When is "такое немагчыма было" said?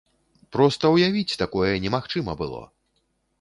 1.43-2.65